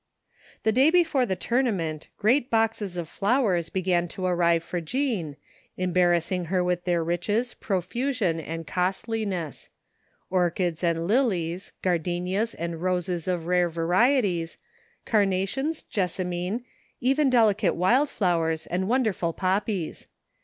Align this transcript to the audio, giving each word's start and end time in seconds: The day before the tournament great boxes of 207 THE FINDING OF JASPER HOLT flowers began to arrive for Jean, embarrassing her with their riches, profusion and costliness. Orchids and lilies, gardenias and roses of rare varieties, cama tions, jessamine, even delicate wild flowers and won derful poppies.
The 0.63 0.71
day 0.71 0.89
before 0.89 1.27
the 1.27 1.35
tournament 1.35 2.07
great 2.17 2.49
boxes 2.49 2.97
of 2.97 3.05
207 3.07 3.69
THE 3.71 3.83
FINDING 3.83 3.93
OF 3.93 4.05
JASPER 4.05 4.19
HOLT 4.21 4.25
flowers 4.25 4.33
began 4.33 4.33
to 4.33 4.33
arrive 4.35 4.63
for 4.63 4.81
Jean, 4.81 5.37
embarrassing 5.77 6.45
her 6.45 6.63
with 6.63 6.85
their 6.85 7.03
riches, 7.03 7.53
profusion 7.53 8.39
and 8.39 8.65
costliness. 8.65 9.69
Orchids 10.31 10.83
and 10.83 11.07
lilies, 11.07 11.73
gardenias 11.83 12.55
and 12.55 12.81
roses 12.81 13.27
of 13.27 13.45
rare 13.45 13.69
varieties, 13.69 14.57
cama 15.05 15.45
tions, 15.45 15.83
jessamine, 15.83 16.65
even 16.99 17.29
delicate 17.29 17.75
wild 17.75 18.09
flowers 18.09 18.65
and 18.65 18.87
won 18.87 19.03
derful 19.03 19.33
poppies. 19.33 20.07